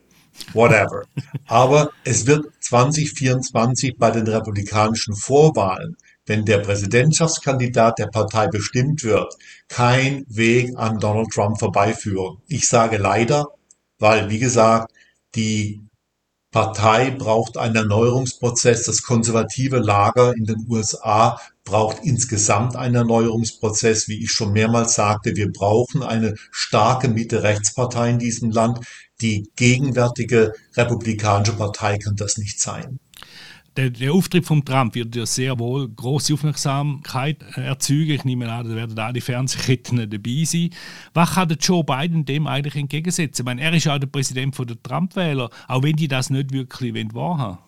whatever. 0.52 1.04
Aber 1.46 1.90
es 2.04 2.26
wird 2.26 2.46
2024 2.60 3.96
bei 3.98 4.10
den 4.10 4.26
republikanischen 4.26 5.14
Vorwahlen, 5.14 5.96
wenn 6.26 6.44
der 6.44 6.58
Präsidentschaftskandidat 6.58 7.98
der 7.98 8.06
Partei 8.06 8.46
bestimmt 8.46 9.02
wird, 9.02 9.34
kein 9.68 10.24
Weg 10.28 10.72
an 10.76 10.98
Donald 10.98 11.30
Trump 11.30 11.58
vorbeiführen. 11.58 12.38
Ich 12.46 12.68
sage 12.68 12.96
leider, 12.96 13.46
weil, 13.98 14.30
wie 14.30 14.38
gesagt, 14.38 14.92
die 15.34 15.82
Partei 16.52 17.10
braucht 17.10 17.56
einen 17.56 17.76
Erneuerungsprozess. 17.76 18.84
Das 18.84 19.02
konservative 19.02 19.78
Lager 19.78 20.34
in 20.36 20.44
den 20.44 20.66
USA 20.68 21.40
braucht 21.64 22.04
insgesamt 22.04 22.76
einen 22.76 22.94
Erneuerungsprozess. 22.94 24.06
Wie 24.08 24.22
ich 24.22 24.30
schon 24.30 24.52
mehrmals 24.52 24.94
sagte, 24.94 25.34
wir 25.34 25.50
brauchen 25.50 26.02
eine 26.02 26.34
starke 26.50 27.08
Mitte-Rechtspartei 27.08 28.10
in 28.10 28.18
diesem 28.18 28.50
Land. 28.50 28.80
Die 29.22 29.48
gegenwärtige 29.56 30.52
Republikanische 30.76 31.54
Partei 31.54 31.96
kann 31.96 32.16
das 32.16 32.38
nicht 32.38 32.60
sein. 32.60 32.98
Der, 33.76 33.88
der, 33.88 34.12
Auftritt 34.12 34.44
von 34.44 34.62
Trump 34.62 34.94
wird 34.94 35.16
ja 35.16 35.24
sehr 35.24 35.58
wohl 35.58 35.88
große 35.88 36.34
Aufmerksamkeit 36.34 37.42
erzeugen. 37.54 38.10
Ich 38.10 38.24
nehme 38.24 38.52
an, 38.52 38.68
da 38.68 38.74
werden 38.74 38.98
alle 38.98 39.22
Fernsehketten 39.22 40.10
dabei 40.10 40.44
sein. 40.44 40.68
Was 41.14 41.34
kann 41.34 41.48
der 41.48 41.56
Joe 41.56 41.82
Biden 41.82 42.26
dem 42.26 42.46
eigentlich 42.46 42.76
entgegensetzen? 42.76 43.42
Ich 43.42 43.46
meine, 43.46 43.62
er 43.62 43.72
ist 43.72 43.84
ja 43.84 43.94
auch 43.94 43.98
der 43.98 44.08
Präsident 44.08 44.58
der 44.58 44.82
Trump-Wähler, 44.82 45.48
auch 45.68 45.82
wenn 45.82 45.96
die 45.96 46.08
das 46.08 46.28
nicht 46.28 46.52
wirklich 46.52 46.94
wahrhaben 47.14 47.58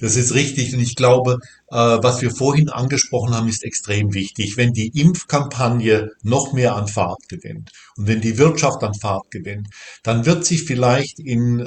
das 0.00 0.16
ist 0.16 0.34
richtig. 0.34 0.74
Und 0.74 0.80
ich 0.80 0.96
glaube, 0.96 1.38
was 1.70 2.20
wir 2.20 2.30
vorhin 2.30 2.68
angesprochen 2.68 3.34
haben, 3.34 3.48
ist 3.48 3.64
extrem 3.64 4.12
wichtig. 4.12 4.56
Wenn 4.56 4.72
die 4.72 4.88
Impfkampagne 4.88 6.10
noch 6.22 6.52
mehr 6.52 6.74
an 6.74 6.88
Fahrt 6.88 7.28
gewinnt 7.28 7.70
und 7.96 8.08
wenn 8.08 8.20
die 8.20 8.38
Wirtschaft 8.38 8.82
an 8.82 8.94
Fahrt 8.94 9.30
gewinnt, 9.30 9.68
dann 10.02 10.26
wird 10.26 10.44
sich 10.44 10.64
vielleicht 10.64 11.20
in 11.20 11.66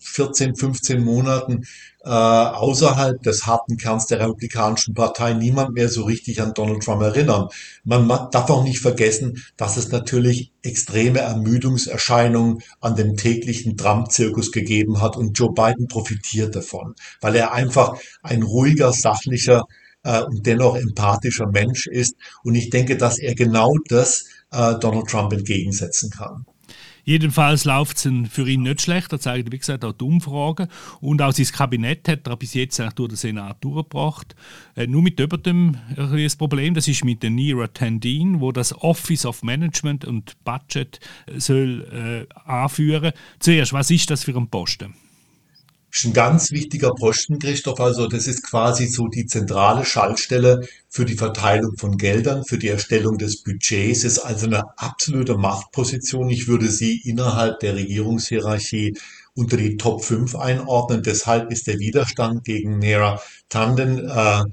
14, 0.00 0.50
äh, 0.50 0.56
15 0.56 1.04
Monaten 1.04 1.64
äh, 2.04 2.10
außerhalb 2.10 3.22
des 3.22 3.46
harten 3.46 3.76
Kerns 3.76 4.06
der 4.06 4.20
Republikanischen 4.20 4.94
Partei 4.94 5.34
niemand 5.34 5.74
mehr 5.74 5.88
so 5.88 6.04
richtig 6.04 6.40
an 6.40 6.54
Donald 6.54 6.82
Trump 6.82 7.02
erinnern. 7.02 7.48
Man 7.84 8.08
darf 8.08 8.48
auch 8.50 8.64
nicht 8.64 8.78
vergessen, 8.78 9.44
dass 9.56 9.76
es 9.76 9.90
natürlich 9.90 10.52
extreme 10.62 11.18
Ermüdungserscheinungen 11.20 12.62
an 12.80 12.96
dem 12.96 13.16
täglichen 13.16 13.76
Trump-Zirkus 13.76 14.52
gegeben 14.52 15.02
hat 15.02 15.16
und 15.16 15.38
Joe 15.38 15.52
Biden 15.52 15.88
profitiert 15.88 16.56
davon, 16.56 16.94
weil 17.20 17.36
er 17.36 17.52
einfach 17.52 17.98
ein 18.22 18.42
ruhiger, 18.42 18.92
sachlicher 18.92 19.27
äh, 20.04 20.22
und 20.22 20.46
dennoch 20.46 20.76
empathischer 20.76 21.46
Mensch 21.46 21.86
ist. 21.86 22.16
Und 22.42 22.54
ich 22.54 22.70
denke, 22.70 22.96
dass 22.96 23.18
er 23.18 23.34
genau 23.34 23.74
das 23.88 24.24
äh, 24.50 24.74
Donald 24.78 25.06
Trump 25.08 25.32
entgegensetzen 25.32 26.10
kann. 26.10 26.46
Jedenfalls 27.04 27.64
läuft 27.64 27.96
es 27.96 28.12
für 28.30 28.46
ihn 28.46 28.64
nicht 28.64 28.82
schlecht, 28.82 29.10
das 29.10 29.22
zeigen, 29.22 29.50
wie 29.50 29.58
gesagt, 29.58 29.82
auch 29.82 29.94
die 29.94 30.04
Umfragen. 30.04 30.68
Und 31.00 31.22
auch 31.22 31.32
sein 31.32 31.46
Kabinett 31.46 32.06
hat 32.06 32.26
er 32.26 32.36
bis 32.36 32.52
jetzt 32.52 32.78
eigentlich 32.80 32.94
durch 32.94 33.08
den 33.08 33.16
Senat 33.16 33.64
durchgebracht. 33.64 34.36
Äh, 34.76 34.88
nur 34.88 35.00
mit 35.00 35.18
über 35.18 35.38
dem 35.38 35.78
das 35.96 36.36
Problem, 36.36 36.74
das 36.74 36.86
ist 36.86 37.06
mit 37.06 37.22
der 37.22 37.30
Nira 37.30 37.68
Tandine, 37.68 38.40
wo 38.40 38.52
das 38.52 38.74
Office 38.74 39.24
of 39.24 39.42
Management 39.42 40.04
und 40.04 40.36
Budget 40.44 41.00
äh, 41.26 41.40
soll 41.40 42.26
äh, 42.30 42.34
anführen. 42.46 43.12
Zuerst, 43.38 43.72
was 43.72 43.90
ist 43.90 44.10
das 44.10 44.24
für 44.24 44.36
ein 44.36 44.48
Posten? 44.48 44.94
Ist 45.98 46.04
ein 46.04 46.12
ganz 46.12 46.52
wichtiger 46.52 46.92
Posten, 46.94 47.38
Christoph. 47.38 47.80
Also 47.80 48.06
das 48.06 48.26
ist 48.26 48.42
quasi 48.42 48.86
so 48.86 49.08
die 49.08 49.26
zentrale 49.26 49.84
Schaltstelle 49.84 50.66
für 50.88 51.04
die 51.04 51.14
Verteilung 51.14 51.76
von 51.76 51.96
Geldern, 51.96 52.44
für 52.44 52.58
die 52.58 52.68
Erstellung 52.68 53.18
des 53.18 53.42
Budgets. 53.42 54.04
Ist 54.04 54.20
also 54.20 54.46
eine 54.46 54.64
absolute 54.78 55.36
Machtposition. 55.36 56.30
Ich 56.30 56.46
würde 56.46 56.68
sie 56.68 57.00
innerhalb 57.04 57.60
der 57.60 57.74
Regierungshierarchie 57.74 58.96
unter 59.38 59.56
die 59.56 59.76
Top 59.76 60.04
5 60.04 60.34
einordnen. 60.34 61.02
Deshalb 61.04 61.52
ist 61.52 61.68
der 61.68 61.78
Widerstand 61.78 62.44
gegen 62.44 62.80
Nera 62.80 63.22
Tanden 63.48 64.08
äh, 64.08 64.44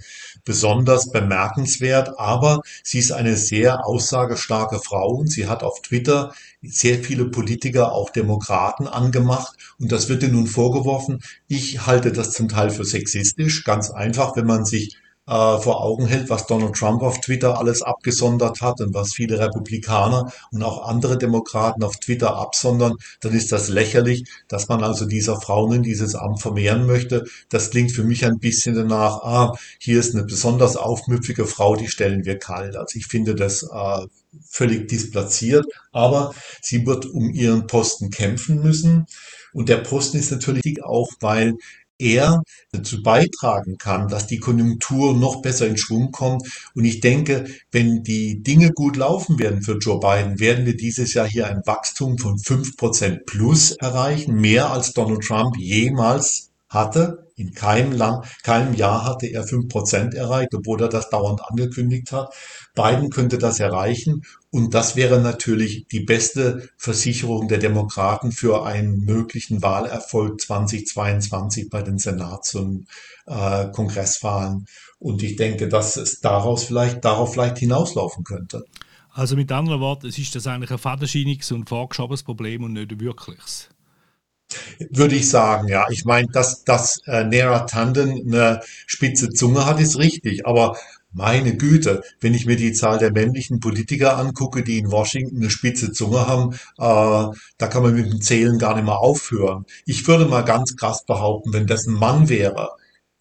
besonders 0.45 1.11
bemerkenswert. 1.11 2.19
Aber 2.19 2.61
sie 2.83 2.99
ist 2.99 3.11
eine 3.11 3.35
sehr 3.35 3.85
aussagestarke 3.85 4.79
Frau 4.79 5.09
und 5.09 5.31
sie 5.31 5.47
hat 5.47 5.63
auf 5.63 5.81
Twitter 5.81 6.33
sehr 6.61 6.99
viele 7.03 7.25
Politiker, 7.25 7.93
auch 7.93 8.11
Demokraten, 8.11 8.87
angemacht. 8.87 9.57
Und 9.79 9.91
das 9.91 10.07
wird 10.07 10.21
ihr 10.21 10.29
nun 10.29 10.45
vorgeworfen. 10.45 11.21
Ich 11.47 11.87
halte 11.87 12.11
das 12.11 12.31
zum 12.31 12.47
Teil 12.47 12.69
für 12.69 12.85
sexistisch. 12.85 13.63
Ganz 13.63 13.89
einfach, 13.89 14.35
wenn 14.35 14.45
man 14.45 14.65
sich 14.65 14.97
äh, 15.27 15.57
vor 15.57 15.83
Augen 15.83 16.05
hält, 16.05 16.29
was 16.29 16.45
Donald 16.47 16.75
Trump 16.75 17.01
auf 17.01 17.19
Twitter 17.21 17.57
alles 17.57 17.81
abgesondert 17.81 18.61
hat 18.61 18.81
und 18.81 18.93
was 18.93 19.13
viele 19.13 19.39
Republikaner 19.39 20.31
und 20.51 20.63
auch 20.63 20.87
andere 20.87 21.17
Demokraten 21.17 21.83
auf 21.83 21.97
Twitter 21.97 22.35
absondern, 22.35 22.93
dann 23.21 23.33
ist 23.33 23.51
das 23.51 23.69
lächerlich, 23.69 24.25
dass 24.47 24.67
man 24.67 24.83
also 24.83 25.05
dieser 25.05 25.39
Frau 25.41 25.71
in 25.71 25.83
dieses 25.83 26.15
Amt 26.15 26.41
vermehren 26.41 26.85
möchte. 26.85 27.25
Das 27.49 27.71
klingt 27.71 27.91
für 27.91 28.03
mich 28.03 28.25
ein 28.25 28.39
bisschen 28.39 28.75
danach, 28.75 29.23
ah, 29.23 29.57
hier 29.79 29.99
ist 29.99 30.13
eine 30.13 30.25
besonders 30.25 30.75
aufmüpfige 30.75 31.45
Frau, 31.45 31.75
die 31.75 31.87
stellen 31.87 32.25
wir 32.25 32.37
kalt. 32.37 32.75
Also 32.75 32.97
ich 32.97 33.07
finde 33.07 33.35
das 33.35 33.63
äh, 33.63 34.07
völlig 34.47 34.87
displatziert, 34.87 35.65
aber 35.91 36.33
sie 36.61 36.85
wird 36.85 37.05
um 37.05 37.29
ihren 37.31 37.67
Posten 37.67 38.09
kämpfen 38.09 38.61
müssen. 38.61 39.05
Und 39.53 39.69
der 39.69 39.77
Posten 39.77 40.17
ist 40.17 40.31
natürlich 40.31 40.83
auch, 40.83 41.09
weil 41.21 41.55
er 41.99 42.43
dazu 42.71 43.01
beitragen 43.01 43.77
kann, 43.77 44.07
dass 44.07 44.27
die 44.27 44.39
Konjunktur 44.39 45.15
noch 45.15 45.41
besser 45.41 45.67
in 45.67 45.77
Schwung 45.77 46.11
kommt. 46.11 46.71
Und 46.75 46.85
ich 46.85 46.99
denke, 46.99 47.45
wenn 47.71 48.03
die 48.03 48.43
Dinge 48.43 48.71
gut 48.71 48.95
laufen 48.97 49.39
werden 49.39 49.61
für 49.61 49.77
Joe 49.77 49.99
Biden, 49.99 50.39
werden 50.39 50.65
wir 50.65 50.75
dieses 50.75 51.13
Jahr 51.13 51.27
hier 51.27 51.47
ein 51.47 51.61
Wachstum 51.65 52.17
von 52.17 52.37
fünf 52.37 52.77
Prozent 52.77 53.25
plus 53.25 53.71
erreichen, 53.71 54.35
mehr 54.35 54.71
als 54.71 54.93
Donald 54.93 55.21
Trump 55.21 55.57
jemals 55.57 56.51
hatte. 56.69 57.24
In 57.37 57.53
keinem, 57.53 57.91
Land, 57.91 58.25
keinem 58.43 58.73
Jahr 58.73 59.03
hatte 59.03 59.27
er 59.27 59.43
fünf 59.43 59.67
Prozent 59.67 60.13
erreicht, 60.13 60.53
obwohl 60.55 60.81
er 60.81 60.87
das 60.87 61.09
dauernd 61.09 61.41
angekündigt 61.43 62.13
hat. 62.13 62.33
Biden 62.75 63.09
könnte 63.09 63.37
das 63.37 63.59
erreichen 63.59 64.23
und 64.51 64.73
das 64.73 64.95
wäre 64.95 65.19
natürlich 65.19 65.85
die 65.91 65.99
beste 65.99 66.69
Versicherung 66.77 67.49
der 67.49 67.57
Demokraten 67.57 68.31
für 68.31 68.65
einen 68.65 69.03
möglichen 69.03 69.61
Wahlerfolg 69.61 70.39
2022 70.39 71.69
bei 71.69 71.81
den 71.81 71.97
Senats- 71.97 72.55
und 72.55 72.87
äh, 73.25 73.69
Kongresswahlen. 73.71 74.65
Und 74.97 75.21
ich 75.21 75.35
denke, 75.35 75.67
dass 75.67 75.97
es 75.97 76.21
daraus 76.21 76.63
vielleicht, 76.63 77.03
darauf 77.03 77.33
vielleicht 77.33 77.57
hinauslaufen 77.57 78.23
könnte. 78.23 78.63
Also 79.11 79.35
mit 79.35 79.51
anderen 79.51 79.81
Worten, 79.81 80.07
es 80.07 80.17
ist 80.17 80.35
das 80.35 80.47
eigentlich 80.47 80.71
ein 80.71 80.77
Vaterscheinungs- 80.77 81.53
und 81.53 81.69
vorgeschobenes 81.69 82.23
Problem 82.23 82.63
und 82.63 82.73
nicht 82.73 82.91
ein 82.91 82.99
wirkliches. 82.99 83.69
Würde 84.89 85.15
ich 85.15 85.29
sagen, 85.29 85.67
ja. 85.67 85.85
Ich 85.89 86.05
meine, 86.05 86.27
dass, 86.27 86.63
dass 86.63 87.01
äh, 87.05 87.23
Nera 87.23 87.61
Tanden 87.61 88.33
eine 88.33 88.61
spitze 88.87 89.29
Zunge 89.29 89.65
hat, 89.65 89.79
ist 89.79 89.97
richtig. 89.97 90.45
Aber 90.45 90.77
meine 91.15 91.55
Güte, 91.55 92.03
wenn 92.19 92.33
ich 92.33 92.45
mir 92.45 92.57
die 92.57 92.73
Zahl 92.73 92.97
der 92.97 93.11
männlichen 93.11 93.61
Politiker 93.61 94.17
angucke, 94.17 94.63
die 94.63 94.77
in 94.79 94.91
Washington 94.91 95.37
eine 95.37 95.49
spitze 95.49 95.91
Zunge 95.93 96.27
haben, 96.27 96.53
äh, 96.77 97.35
da 97.57 97.67
kann 97.67 97.83
man 97.83 97.95
mit 97.95 98.11
dem 98.11 98.21
Zählen 98.21 98.59
gar 98.59 98.75
nicht 98.75 98.85
mehr 98.85 98.99
aufhören. 98.99 99.65
Ich 99.85 100.07
würde 100.07 100.25
mal 100.25 100.43
ganz 100.43 100.75
krass 100.75 101.05
behaupten, 101.05 101.53
wenn 101.53 101.67
das 101.67 101.87
ein 101.87 101.93
Mann 101.93 102.27
wäre, 102.27 102.71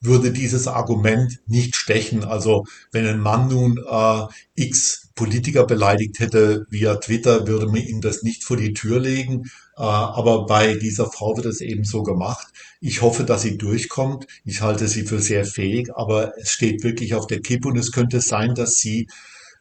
würde 0.00 0.32
dieses 0.32 0.66
Argument 0.66 1.40
nicht 1.46 1.76
stechen. 1.76 2.24
Also 2.24 2.64
wenn 2.92 3.06
ein 3.06 3.20
Mann 3.20 3.48
nun 3.48 3.78
äh, 3.88 4.26
x 4.56 5.03
Politiker 5.14 5.64
beleidigt 5.66 6.18
hätte 6.18 6.66
via 6.70 6.96
Twitter, 6.96 7.46
würde 7.46 7.66
man 7.66 7.77
ihm 7.77 8.00
das 8.00 8.22
nicht 8.22 8.44
vor 8.44 8.57
die 8.57 8.72
Tür 8.72 9.00
legen. 9.00 9.50
Äh, 9.77 9.83
aber 9.83 10.46
bei 10.46 10.74
dieser 10.74 11.11
Frau 11.11 11.37
wird 11.37 11.46
es 11.46 11.61
eben 11.61 11.85
so 11.85 12.03
gemacht. 12.03 12.48
Ich 12.81 13.03
hoffe, 13.03 13.24
dass 13.24 13.42
sie 13.42 13.57
durchkommt. 13.57 14.27
Ich 14.44 14.61
halte 14.61 14.88
sie 14.88 15.05
für 15.05 15.20
sehr 15.20 15.44
fähig, 15.44 15.94
aber 15.94 16.37
es 16.38 16.50
steht 16.50 16.83
wirklich 16.83 17.14
auf 17.14 17.27
der 17.27 17.40
Kippe 17.40 17.68
und 17.68 17.79
es 17.79 17.92
könnte 17.92 18.20
sein, 18.20 18.55
dass 18.55 18.79
sie 18.79 19.09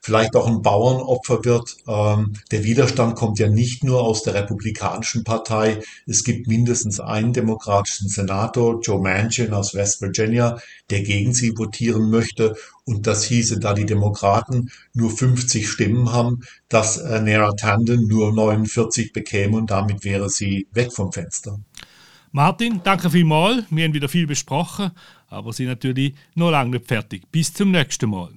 vielleicht 0.04 0.36
auch 0.36 0.48
ein 0.48 0.62
Bauernopfer 0.62 1.46
wird. 1.46 1.78
Ähm, 1.88 2.34
der 2.52 2.66
Widerstand 2.66 3.16
kommt 3.16 3.40
ja 3.40 3.48
nicht 3.48 3.86
nur 3.86 4.02
aus 4.02 4.24
der 4.24 4.34
Republikanischen 4.34 5.24
Partei. 5.24 5.80
Es 6.06 6.26
gibt 6.26 6.48
mindestens 6.48 7.00
einen 7.00 7.32
demokratischen 7.32 8.10
Senator, 8.10 8.82
Joe 8.82 9.02
Manchin 9.02 9.54
aus 9.54 9.74
West 9.74 10.02
Virginia, 10.02 10.60
der 10.90 11.04
gegen 11.04 11.34
sie 11.34 11.58
votieren 11.58 12.10
möchte. 12.10 12.56
Und 12.84 13.08
das 13.08 13.24
hieße, 13.24 13.60
da 13.60 13.74
die 13.74 13.86
Demokraten 13.86 14.72
nur 14.94 15.10
50 15.10 15.70
Stimmen 15.70 16.12
haben, 16.12 16.42
dass 16.68 16.98
äh, 16.98 17.22
Nera 17.22 17.54
Tanden 17.54 18.06
nur 18.08 18.34
49 18.34 19.14
bekäme 19.14 19.56
und 19.56 19.72
damit 19.72 20.04
wäre 20.04 20.30
sie 20.30 20.68
weg 20.74 20.92
vom 20.92 21.14
Fenster. 21.14 21.60
Martin, 22.34 22.82
danke 22.84 23.10
vielmals. 23.10 23.64
Wir 23.70 23.86
haben 23.86 23.94
wieder 23.94 24.10
viel 24.10 24.28
besprochen, 24.28 24.92
aber 25.30 25.54
sind 25.54 25.68
natürlich 25.68 26.14
noch 26.36 26.52
lange 26.52 26.72
nicht 26.72 26.88
fertig. 26.88 27.32
Bis 27.32 27.54
zum 27.54 27.72
nächsten 27.72 28.10
Mal. 28.10 28.34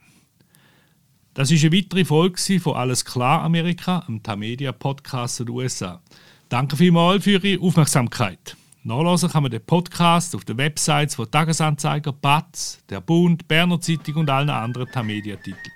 Das 1.37 1.51
ist 1.51 1.63
eine 1.67 1.77
weitere 1.77 2.07
Folge 2.07 2.61
von 2.61 2.77
Alles 2.77 3.05
klar 3.05 3.43
Amerika, 3.43 3.99
einem 4.09 4.23
Tamedia 4.23 4.73
Podcast 4.73 5.41
der 5.41 5.51
USA. 5.51 6.01
Danke 6.49 6.79
vielmals 6.79 7.25
für 7.25 7.33
Ihre 7.33 7.63
Aufmerksamkeit. 7.63 8.57
Nachlesen 8.85 9.29
kann 9.29 9.43
man 9.43 9.53
den 9.53 9.61
Podcast 9.61 10.35
auf 10.35 10.47
den 10.47 10.57
Websites 10.57 11.15
von 11.15 11.31
Tagesanzeiger, 11.31 12.15
Batz, 12.15 12.79
der 12.89 13.03
Bund, 13.03 13.47
Berner 13.47 13.79
Zeitung 13.79 14.15
und 14.15 14.31
allen 14.31 14.49
anderen 14.49 14.91
Tamedia-Titeln. 14.91 15.73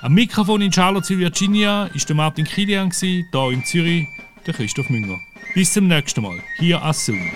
Am 0.00 0.14
Mikrofon 0.14 0.60
in 0.60 0.72
Charlottesville, 0.72 1.22
Virginia, 1.22 1.86
ist 1.86 2.08
der 2.08 2.14
Martin 2.14 2.44
Kilian, 2.44 2.92
hier 2.92 3.24
in 3.50 3.64
Zürich 3.64 4.06
der 4.46 4.54
Christoph 4.54 4.90
Münger. 4.90 5.18
Bis 5.54 5.72
zum 5.72 5.88
nächsten 5.88 6.22
Mal, 6.22 6.38
hier 6.60 6.80
Zoom. 6.92 7.32